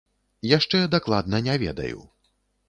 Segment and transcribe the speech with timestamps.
[0.57, 2.01] Яшчэ дакладна не ведаю.